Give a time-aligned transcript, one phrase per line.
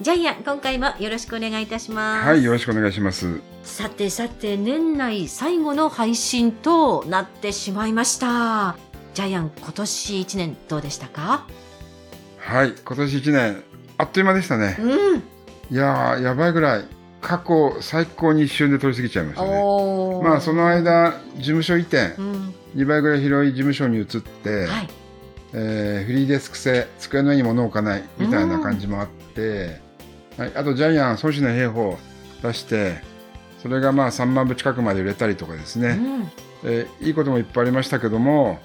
[0.00, 2.26] ジャイアン今回もよろしくお願いいたします。
[2.26, 3.40] はいよろしくお願いします。
[3.62, 8.76] さてさて年内最後の配信となってしまいました。
[9.14, 11.46] ジャイアン今年1年どうでしたか？
[12.38, 13.62] はい今年1年
[13.96, 14.76] あっという間でしたね。
[14.80, 15.18] うん。
[15.70, 16.84] いやーやばいぐらい
[17.20, 19.50] 過去最高に一瞬で通り過ぎちゃいましたね。
[20.24, 22.54] まあその間事務所移転うん。
[22.74, 24.88] 2倍ぐらい広い事務所に移って、はい。
[25.52, 29.80] えーフリーデスク製机の上に物を置かないみたいな感じもあって、
[30.36, 31.98] はい、あとジャイアン孫子の兵法
[32.42, 33.02] 出して
[33.62, 36.30] それがまあ3万部近くまで売れたりとかですね、うん。
[36.64, 38.58] えーいいこともいっぱいありましたけども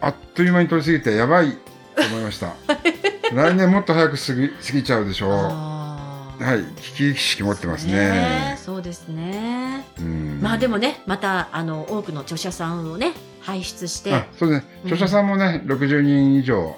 [0.00, 2.54] あっという間に通り過ぎてやばいと思いました。
[3.32, 5.30] 来年もっと早く過ぎ過ぎちゃうでしょう。
[5.30, 6.64] はい。
[6.80, 7.92] 危機意識持ってますね。
[7.92, 9.86] ねそうですね。
[9.98, 10.40] うん。
[10.42, 14.12] まあでもねまたあの多くの著者さんをね輩出して。
[14.14, 14.66] あそうですね。
[14.84, 14.92] うん。
[14.92, 16.76] 著者さんもね、60人以上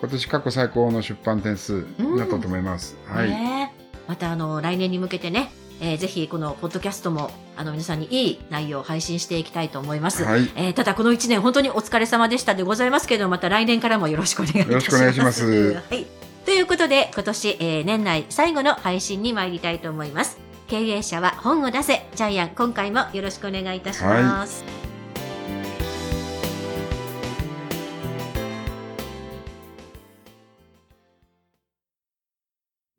[0.00, 3.72] 今年過去最高の出版点数になったと思います、はい、ね
[4.06, 10.24] またあの来年に向けてね、えーぜひこのポッドキャストもあの皆さんにいい内容を配信していきたいと思います。
[10.24, 14.74] はいえーただこの1年本当にお疲れ様でしたでございますけれどもまた来年からもよろしくお願いいたします。
[14.74, 16.06] よろしくお願いしますはい、
[16.44, 20.38] ということで今年、えー年内最後の配信に参りたいと思います。
[20.68, 24.85] 経営者は本を出せジャイアン今回もよろしくお願いいたします。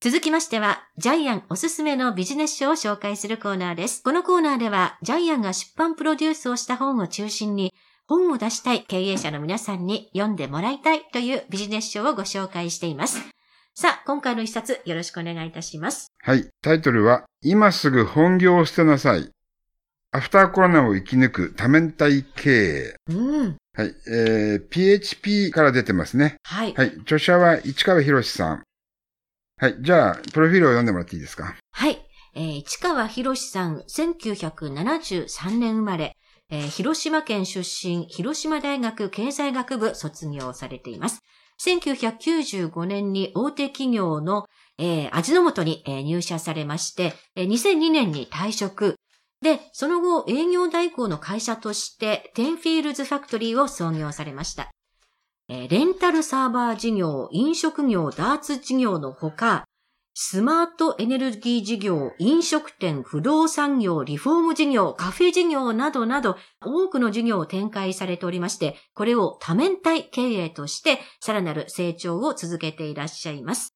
[0.10, 4.02] 続きましては、ジャイアンおすすめのビジネス書を紹介するコーナーです。
[4.02, 7.74] このコーナーでは、ジャイアンが出版プロデュースをした本を中心に、
[8.08, 13.20] 本を出したい経営者の皆さんに読んでもらいたいというビジネス書をご紹介しています。
[13.76, 16.08] さあ、今回の一冊よろしくお願いいたします。
[16.24, 19.30] はい、タイトルは今すぐ本業を捨てなさい
[20.14, 23.58] アフターコロナを生き抜く多面体経営うん。
[23.76, 26.74] はい、えー、PHP から出てますねはい。
[26.76, 28.64] はい、著者は市川博さん
[29.60, 31.56] はい、じゃあプロフィールを読んでもらっていいですか？
[31.72, 31.98] はい。
[32.36, 36.16] えー市川裕さん、1973年生まれ、
[36.52, 41.22] えー広島県出身、広島大学経済学部卒業されています。
[41.60, 44.46] 1995年に大手企業の、
[44.78, 48.94] えー味の素に、えー入社されまして、えー2002年に退職。
[49.42, 54.70] で、その後営業代行の会社として、テンフィールズファクトリーを創業されました。
[55.50, 59.64] レンタルサーバー事業、飲食業、ダーツ事業のほか、
[60.14, 66.36] スマートエネルギー事業、飲食店、不動産業、リフォーム事業、カフェ事業などなど、
[66.66, 73.74] 多くの事業を展開されておりまして、これを多面体経営として、さらなる成長を続けていらっしゃいます。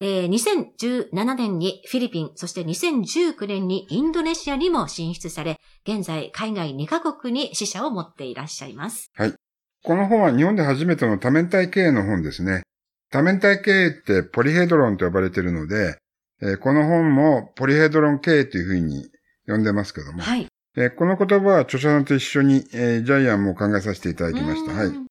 [0.00, 9.10] えー2017年にフィリピン、そして2019年にインドネシアにも進出され、現在海外2カ国に支社を持っていらっしゃいます。
[9.16, 9.39] はい
[9.82, 12.62] この本は日本で初めての多面体経営の本ですね。
[13.10, 15.98] 多面体経営ってポリヘドロンと呼ばれているので、
[16.42, 19.08] えーこの本もポリヘドロン経営というふうに
[19.46, 20.46] 呼んでますけども、はい。
[20.76, 24.72] えーこの言葉は著者さんと一緒に、えージャイアンも考えさせていただきました。
[24.72, 24.86] はい。
[24.86, 25.06] うん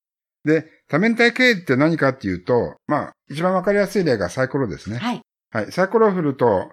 [0.45, 4.97] で、多面体経営って何かっていうと、まあ、一番わかりやすい例がサイコロですね。
[4.97, 5.21] はい。
[5.51, 5.71] はい。
[5.73, 6.71] サイコロを振ると、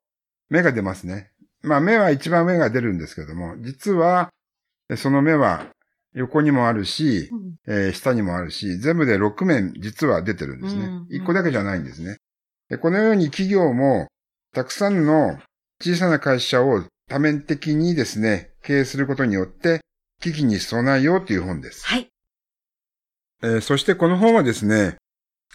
[0.49, 1.31] 目が出ますね。
[1.63, 4.29] まあ、目は一番目が出るんですけども、実は、
[4.89, 5.67] えその目は
[6.17, 11.07] 横にもあるし、うんえー下にもあるし、全部で6面実は出てるんですねうん。
[11.11, 12.17] 1個だけじゃないんですね。
[12.69, 14.09] でこのように企業も、
[14.55, 15.39] たくさんの
[15.81, 19.81] 小さな会社を多面的にですね、経営することによって、
[20.23, 21.87] 危機に備えようという本です。
[21.87, 22.09] はい。
[23.43, 24.97] えーそしてこの本はですね、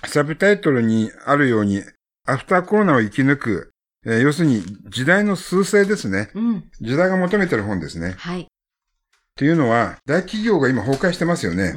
[0.05, 1.83] サブタイトルにあるように、
[2.27, 3.71] アフターコロナを生き抜く、
[4.05, 6.29] えー要するに時代の趨勢ですね。
[6.35, 6.69] うん。
[6.79, 8.13] 時代が求めてる本ですね。
[8.17, 8.47] はい。
[9.37, 11.73] というのは、大企業が今崩壊してますようね。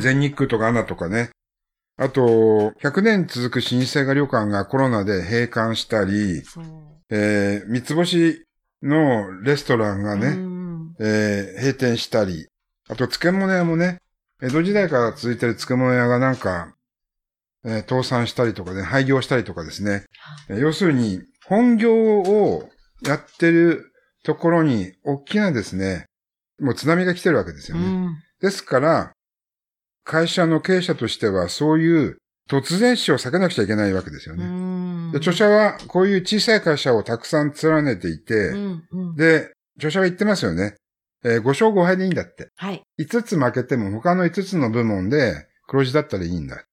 [0.00, 1.30] 全日空とかアナとかね。
[1.98, 6.42] あと、100年続く老舗が旅館がコロナで閉館したり。
[7.10, 8.46] えー三つ星
[8.82, 12.46] のレストランがうね、んえー閉店したり、
[12.88, 13.98] あと漬物屋もね、
[14.42, 16.74] 江戸時代から続いてる漬物屋がなんか、
[17.64, 20.04] えー倒産したりとかね、廃業したりとかですね。
[20.48, 22.68] えー要するに、本業を
[23.06, 23.92] やってる
[24.24, 26.06] ところに、大きなですね、
[26.62, 27.86] もう津波が来てるわけですよね。
[27.86, 28.16] うん。
[28.40, 29.12] ですから、
[30.04, 32.18] 会社の経営者としては、そういう
[32.48, 35.10] 突然死を避けなくちゃいけないわけですようね。
[35.16, 40.74] 著者は、こういう小さい会社をたくさん連ねていて、うんうんで、著者は言ってますよね。
[41.24, 42.48] えー5勝5敗でいいんだって。
[42.56, 42.82] はい。
[43.00, 46.64] 5つ負けても他の5つの部門で黒字だったらいいんだ。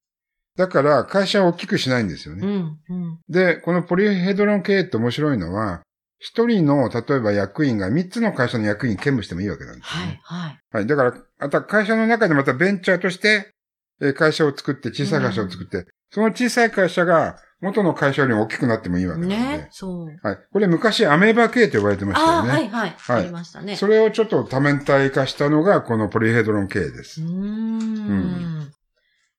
[0.57, 2.47] だから会社を大きくしないんですよね。
[2.47, 2.80] うん。
[2.89, 3.19] うん。
[3.30, 5.81] で、このポリヘドロン経営って面白いのは、
[6.19, 10.21] 一人の、例えば役員が三つの会社の役員兼務してもいいわけなんですよね。
[10.25, 10.48] はい。
[10.48, 10.60] はい。
[10.71, 10.88] はい。
[10.88, 13.54] だから、また会社の中でまたベンチャーとして、
[14.01, 19.36] えー会社を作って、小さい会社を作って、その小さい会社が元の会社よりも大きくなってもいいわけなんで。
[19.36, 19.68] ね。
[19.71, 20.19] そう。
[20.21, 20.38] はい。
[20.51, 22.50] これ昔アメーバ経営と呼ばれてましたああ、よね。
[22.50, 22.95] はいはい。
[22.98, 23.75] はいありましたね。
[23.75, 27.30] それをちょっと多面体化したのが、このポリヘドロン経営ですうー。
[27.30, 28.72] ん。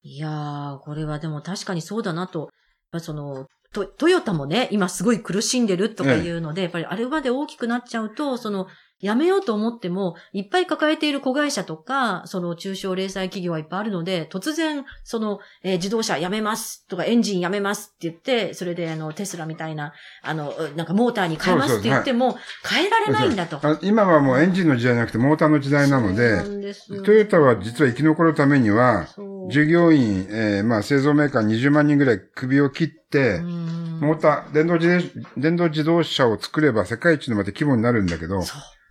[0.02, 2.40] いやー、これはでも確かにそうだなと。
[2.40, 2.48] やっ
[2.92, 8.66] ぱその、トトヨタもね、今すごい苦しんでるとかいうので、やっぱりあれまで大きくなっちゃうと、その、
[9.00, 22.36] やめようと思っても、いっぱい抱えている子会社とか、その中小零細企業はいっぱいあるので、突然、その、えー自動車やめますとか、エンジンやめますって言って、それであの、テスラみたいな、あの、なんかモーターに変えますって言っても、
[22.68, 23.58] 変えられないんだと。
[23.62, 29.06] あ今はもうエンジンの時代じゃなくてモーターの時代なので、んでトヨタは実は生き残るためには、
[29.48, 34.00] 従業員、えーまあ製造メーカー20万人ぐらい首を切って、うん。
[34.00, 38.42] モーター、電動自動電動自動車を作れば世界一のまた規模になるんだけど、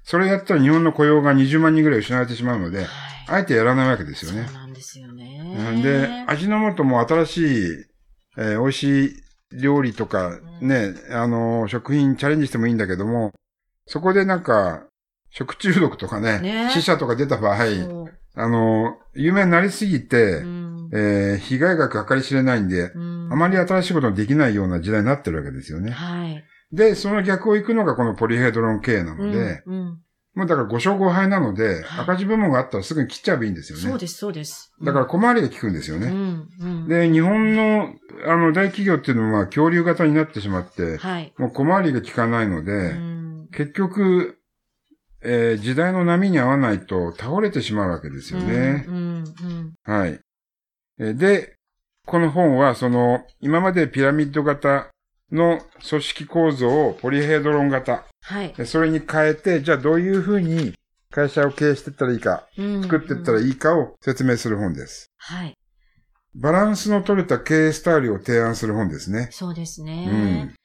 [0.03, 2.87] それやったら日本の雇用が20万人ぐらい失われてしまうので、はい。
[3.27, 4.45] あえてやらないわけですよね。
[4.45, 4.53] そう。
[4.53, 5.71] なんですようね。
[5.71, 7.85] んで、味の素も新しい、
[8.37, 9.13] えー美味しい
[9.51, 13.33] 料理とかね、あのー食品チャレンジしてもいいんだけども、
[13.87, 14.83] そこでなんか、
[15.31, 16.69] 食中毒とかね、ね。
[16.71, 17.98] 死者とか出た場合、
[18.35, 25.91] あのー有名になりすぎて、うんえー被害額計り知れないんで、うんあまり新しいことのできないような時代になってるわけですよね。
[25.91, 26.43] はい。
[26.71, 29.99] で、その逆を行くのがこのポリヘドロン経営なので、うんうん
[30.35, 33.83] もうだから5勝5敗なので、はい赤字部門があったらすぐに切っちゃえばいいんですよね。
[33.89, 34.71] そうです、そうです。
[34.81, 36.07] だから小回りが効くんですよね。
[36.07, 37.89] うんうんで、日本の、
[38.25, 41.33] あの、大企業っていうのは恐竜型になってしまって、はい。
[41.37, 44.37] もう小回りが効かないので、うん結局、
[45.21, 48.85] えー時代の波に合わないと倒れてしまうわけですよね。
[48.87, 50.19] うんうんはい。
[50.99, 51.55] えーで、
[52.05, 54.89] この本は、その、今までピラミッド型
[55.31, 58.53] の組織構造をポリヘドロン型、はい。
[58.57, 60.73] えそれに変えて、じゃあどういうふうに
[61.11, 62.47] 会社を経営していったらいいか、
[62.81, 63.43] 作っていったらい。
[63.43, 65.11] いいかを説明する本です。
[65.17, 65.55] はい。
[66.35, 69.29] バランスの取れた経営スタイルを提案する本ですね。
[69.31, 70.55] そうですうねん。。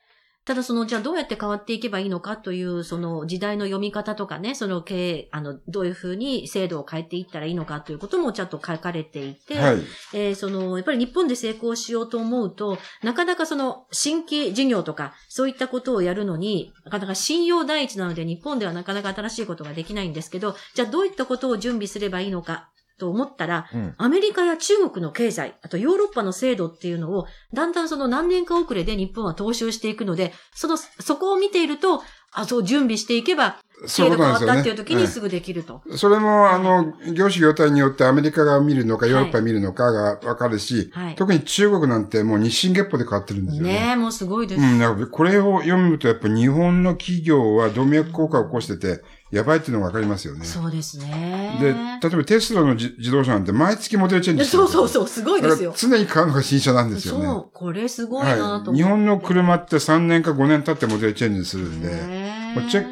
[0.44, 9.79] ただその、じゃあどうやって変わっていけばいいのかという、その時代の読み方とかね、その経営、あの、どういうふうに制度を変えていったらいいのかということもちゃんと書かれていて、はい。
[10.12, 22.69] えーその、やっぱり日本で成功しようと思うと、なかなかその、新規事業とか、そういったことをやるのに、なかなか信用第一なので、日本ではなかなか新しいことができないんですけど、じゃあどういったことを準備すればいいのか、
[22.99, 23.94] と思ったら、うん。
[23.99, 32.02] アメリカや中国の経済、あとヨーロッパの制度っていうのを、だんだんその何年か遅れで日本は踏襲していくので、その、そこを見ていると、
[32.32, 34.17] あ、そう準備していけば、制度。
[34.17, 35.82] 変わったっていう時にすぐできると。
[35.96, 41.14] それも、あの、業種業態によってアメリカが見るのか、ヨーロッパが見るのかがわかるし、はい。
[41.14, 43.73] 特に中国なんてもう日進月歩で変わってるんですよね。
[43.73, 44.61] ねえ、もうすごいです。
[44.61, 49.02] うん、だからこれを読むとやっぱ日本の企業は動脈硬化を起こしてて、
[49.34, 50.44] やばいっていうのがわかりますよね。
[50.44, 51.58] そうですね。
[51.60, 51.69] で、
[52.08, 57.25] 例えばテスラの自自動車なんて毎月モデルチェンジしてるそうそうそう、すごいですよ常に買うのが新車なんですよね。
[57.25, 58.70] そう、これすごいなと思って。
[58.70, 58.76] はい。
[58.76, 62.24] 日本の車って3年か5年経ってモデルチェンジするんで、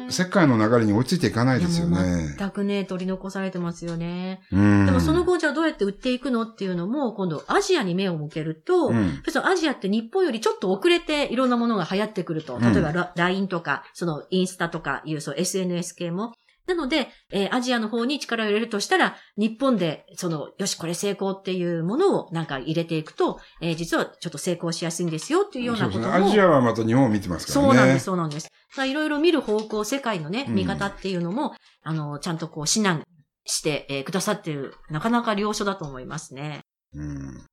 [0.09, 1.99] 世界の流れに追いついていかないですよね
[2.35, 2.37] う。
[2.37, 4.41] 全くね、取り残されてますよね。
[4.51, 4.85] うん。
[4.85, 12.55] でもその後じゃあどうやって売っていくのっていうのも、今度アジアに目を向けると、うんアジアって日本よりちょっと遅れていろんなものが流行ってくると。
[12.55, 16.33] うん例えばラ LINE とか、そのインスタとかいうそう SNS 系も。
[16.67, 25.87] なので、えーアジアの方に力を入れるとしたら、日本で、その、よし、これ成功っていうものをなんか入れていくと、えー実はちょっと成功しやすいんですよっていうような。
[25.87, 26.13] ことも。
[26.13, 27.67] アジアはまた日本を見てますからね。
[27.67, 28.47] そうなんです、そうなんです。
[28.77, 31.53] まあいろいろ見る方向、世界のね、うん見方っていうのも、
[31.83, 33.03] あの、ちゃんとこう、指南
[33.45, 36.61] して、えーくださっている、なかなか良書だと思いますね。
[36.95, 37.45] うん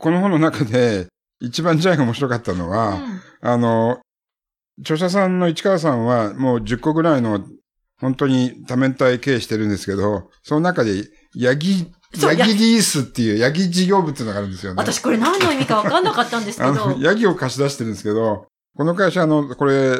[0.00, 1.06] この本の中で
[1.40, 4.00] 一番ジャイが面白かったのは、うんあの、
[4.80, 7.44] 著者さんの市川さんはもう10個ぐらいの
[8.04, 14.76] 本当に多面体経営してるんですけど、その中でヤギ、ヤギリースっていうヤギ事業部っていうのがあるんですよね。
[14.76, 17.02] 私これ何の意味か分かんなかったんですけ あどの、。
[17.02, 18.46] ヤギを貸し出してるんですけど、
[18.76, 19.96] この会社あの、これ、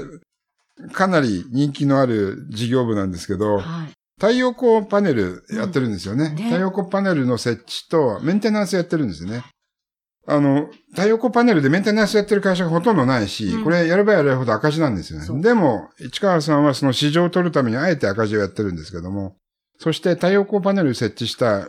[0.92, 3.92] かなり人気のある事業部なんですけど、はい。
[4.20, 6.26] 太陽光パネルやってるんですよね。
[6.26, 9.44] うんね太陽光パネルの設置とメンテナンスやってるんですよね。
[10.26, 15.42] あの、太陽光パネルでメンテナンスやってる会社がほとんどないし、うんこれやればやるほど赤字なんですよね。
[15.42, 19.36] でも、市川さんはその市場を取るためにあえて赤字をやってるんですけども、
[19.78, 21.68] そして太陽光パネル設置した、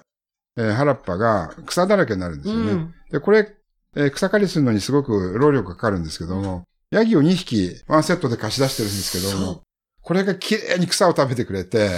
[0.57, 2.71] えー原っぱが草だらけになるんですよね。
[2.71, 2.93] うん。
[3.11, 3.55] で、これ、
[3.95, 9.63] えー草刈りするのにすごく労力がかかるんですけども、ヤギを2匹ワンセットで貸し出してるんですけどそも、
[10.01, 11.89] これが綺麗に草を食べてくれて、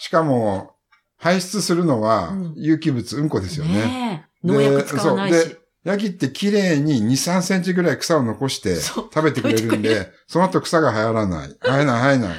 [0.00, 0.72] しかも、
[1.16, 3.72] 排出するのはうん有機物、うんこですよね。
[3.72, 5.56] ねえ農薬使わないし。
[5.84, 11.48] ヤギって綺麗に2、3センチぐらい草を残して食べてくれるんで、その後草が生えらない。
[11.62, 12.38] 生えない、生えない。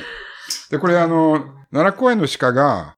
[0.72, 2.96] で、これあの、奈良公園の鹿が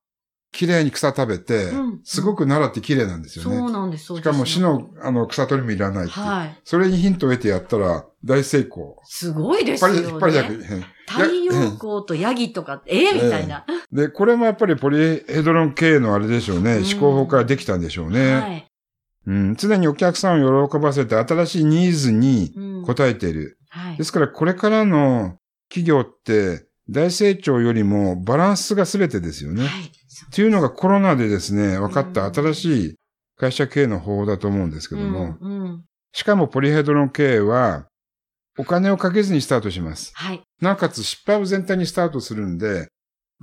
[0.52, 3.58] 綺麗に草食べて、うんすごく奈良って綺麗なんですよそね。
[3.58, 6.26] うなんです、そうしですかも市のあの草取りもいらないっていう。
[6.26, 6.58] はい。
[6.64, 8.98] それにヒントを得てやったら大成功。
[9.04, 10.86] すごいですよ引っ張り、引っ張り。
[11.08, 13.66] 太陽光とヤギとか、ええみたいな。
[13.92, 16.78] で、これもやっぱりポリヘドロン系のあれでしょうね。
[16.78, 18.36] うん思考法からできたんでしょうね。
[18.36, 18.67] はい。
[19.26, 23.58] うん、常にお客さんを喜ばせて新しいニーズにうん応えている。
[23.70, 24.04] はいで。
[24.04, 25.38] すからこれからの
[25.70, 29.66] 企業って大成長よりもバランスが全てですよね。
[29.66, 29.84] はい。
[29.84, 29.90] っ
[30.32, 32.96] ていうのがコロナでですね、分かったうん新しい
[33.38, 35.84] 会社経営の方法だと思うんですけども、うんうん
[36.14, 37.86] しかもポリヘドロン経営は
[38.58, 40.12] お金をかけずにスタートします。
[40.16, 40.42] はい。
[40.62, 42.88] なおかつ失敗を全体にスタートするんで、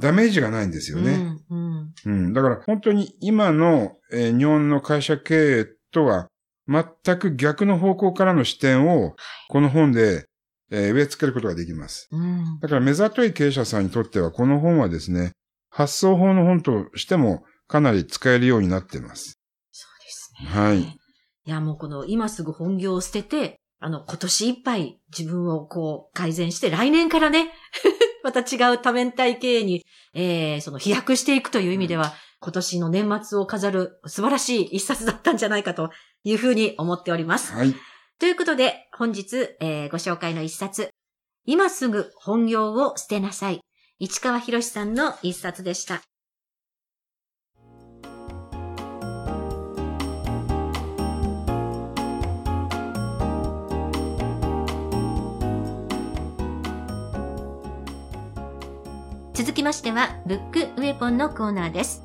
[0.00, 1.12] ダメージがないんですよね。
[1.12, 2.32] うんうんうん。
[2.32, 6.28] だから本当に今の、えー日本の会社経営とは
[6.68, 9.14] 全く逆の方向からの視点を
[9.48, 10.26] この本で、
[10.70, 12.08] えー植え付けることができます。
[12.10, 15.32] うんだから目ざとい経営者さんにとってはこの本はですね、
[15.70, 19.38] 発想法の本としてもかなり使えるようになっています。
[19.72, 20.60] そうですね。
[20.62, 20.80] はい。
[20.80, 27.52] いや、もうこの今すぐ本業を捨てて、あの、今年いっぱい自分をこう改善して、来年からね、
[28.25, 35.90] また違う多面体経営に、えー、その飛躍していくという意味では、今年の年末を飾る素晴らしい一冊だったんじゃないかと
[36.25, 37.52] いうふうに思っております。
[37.52, 37.75] はい。
[38.19, 40.88] ということで、本日、えーご紹介の一冊、
[41.45, 43.61] 今すぐ本業を捨てなさい。
[43.99, 46.02] 市川博さんの一冊でした。
[59.44, 62.02] 続きましては、ブックウェポンのコーナーです。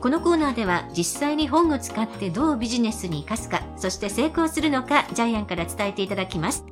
[0.00, 6.64] このコーナーでは実際に本を使ってどうビジネスに活かすか、そして成功するのか、ジャイアンから伝えていただきます。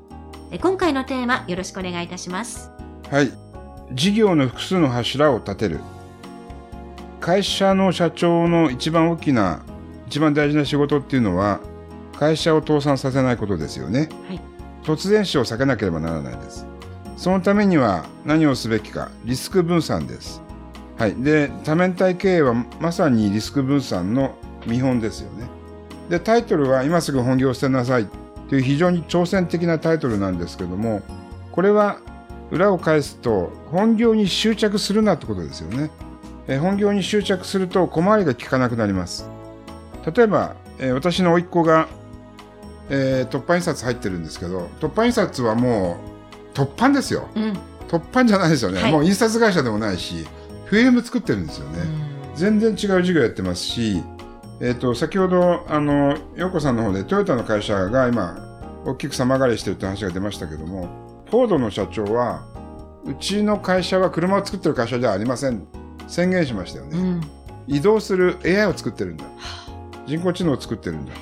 [0.50, 2.72] え今回のテーマ、よろしくお願いいたします。
[3.08, 3.30] はい。
[3.92, 5.78] 事業の複数の柱を立てる。
[7.20, 9.62] 会社の社長の一番大きな、
[10.08, 11.60] 一番大事な仕事っていうのは、
[12.18, 14.08] 会社を倒産させないことですよね。
[14.26, 14.40] はい
[14.82, 16.66] 突然死を避けなければならないです。
[17.20, 20.40] そのためには何をすべきか、リスク分散です。
[20.96, 21.14] はい。
[21.16, 24.34] で、多面体経営はまさにリスク分散の
[24.66, 25.46] 見本ですよね。
[26.08, 28.06] で、タイトルは今すぐ本業を捨てなさい
[28.48, 31.02] という非常に挑戦的なタイトルなんですけども、
[31.52, 31.98] これは
[32.50, 35.90] 裏を返すと本業に執着するなってことですよね。
[36.48, 39.28] え本業に執着すると小回りが利かなくなります。
[40.16, 41.86] 例えば、え私の甥っ子が、
[42.88, 46.19] えー突版印刷入ってるんですけど、突版印刷はもう
[46.54, 47.28] 突版ですよ。
[47.34, 47.58] うん。
[47.88, 48.80] 突版じゃないですよね。
[48.80, 50.26] はいもう印刷会社でもないし、
[50.66, 51.78] フィルム作ってるんですよね。
[52.34, 54.02] 全然違う事業やってますし、
[54.60, 58.38] えっ、と、先ほど、あの、洋子さんの方でトヨタの会社が今、
[58.84, 62.44] 大きく様変わりしてるって話が出ましたけども、フォードの社長は、
[63.04, 65.66] うちの会社は車を作ってる会社ではありません。
[66.06, 66.98] 宣言しましたよね。
[66.98, 67.20] うん。
[67.66, 69.24] 移動する AI を作ってるんだ。
[70.06, 71.12] 人工知能を作ってるんだ。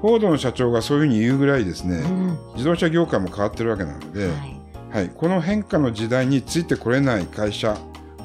[0.00, 2.38] フォードの社長がそういうふうに言うぐらいですね、うん。
[2.54, 4.57] 自動車業界も変わってるわけなので、はい。
[4.90, 7.76] はい、この変化の時代についてこれない会社、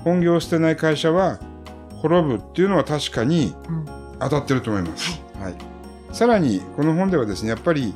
[0.03, 1.39] 本業を捨てない会社は
[2.01, 3.85] 滅ぶっていうのは確かにうん。
[4.19, 5.21] 当たってると思います。
[5.39, 5.55] はい。
[6.13, 7.93] さらに、この本ではですね、やっぱり、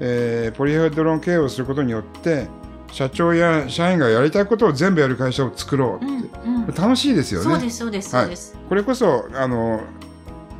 [0.00, 2.48] えーポリヘドロン経営をすることによって、
[2.90, 6.28] 社長や社員がやりたいことを全部やる会社を作ろうって。
[6.44, 6.54] うん。
[6.64, 6.66] うん。
[6.66, 7.50] 楽しいですよね。
[7.50, 8.56] そうです、そうです、そうです。
[8.68, 9.82] これこそ、あの、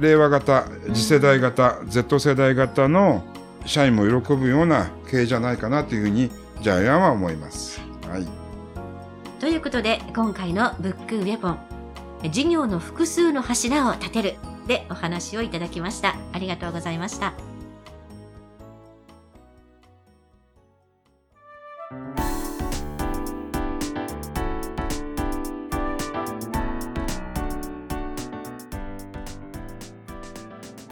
[0.00, 3.24] 令和型、次世代型、Z 世代型の
[3.64, 6.30] 社員も喜ぶような経営じゃないかなというふうに、
[6.62, 7.80] ジャイアンは思います。
[8.08, 8.26] はい。
[9.40, 11.58] ということで、今回のブックウェポン、
[12.30, 14.36] 事業の複数の柱を立てる
[14.68, 16.14] でお話をいただきました。
[16.32, 17.34] ありがとうございました。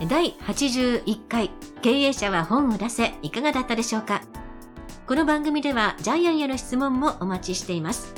[0.08, 1.50] 第81回
[1.82, 4.22] 経営者は本を出せいかがだったでしょうか？
[5.10, 8.14] この番組ではジャイアンへの質問もお待ちしています。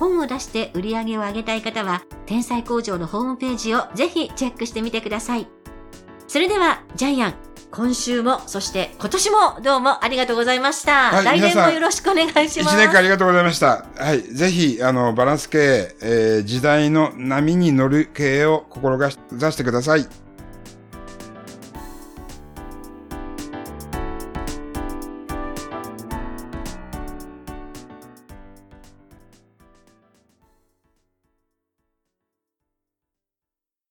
[0.00, 5.46] 本を出して売り上げを上げたい方は、天才工場のホームページをぜひチェックしてみてください。
[6.28, 7.34] それでは、ジャイアン、
[7.70, 11.10] 今週も、そして今年もどうもありがとうございました。
[11.10, 12.60] はい来年もよろしくお願いします。
[12.62, 13.84] 一年間ありがとうございました。
[13.98, 14.22] はい。
[14.22, 20.08] ぜひ、あの、バランス経営、えー時代の波に乗る経営を志してください。